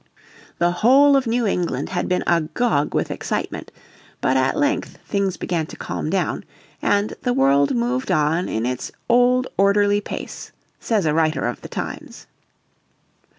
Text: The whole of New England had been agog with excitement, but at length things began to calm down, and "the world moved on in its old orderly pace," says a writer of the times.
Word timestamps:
The 0.57 0.71
whole 0.71 1.15
of 1.15 1.27
New 1.27 1.45
England 1.45 1.89
had 1.89 2.09
been 2.09 2.23
agog 2.25 2.95
with 2.95 3.11
excitement, 3.11 3.71
but 4.19 4.35
at 4.35 4.57
length 4.57 4.97
things 5.05 5.37
began 5.37 5.67
to 5.67 5.75
calm 5.75 6.09
down, 6.09 6.43
and 6.81 7.13
"the 7.21 7.33
world 7.35 7.75
moved 7.75 8.09
on 8.11 8.49
in 8.49 8.65
its 8.65 8.91
old 9.07 9.45
orderly 9.57 10.01
pace," 10.01 10.53
says 10.79 11.05
a 11.05 11.13
writer 11.13 11.45
of 11.45 11.61
the 11.61 11.69
times. 11.69 12.25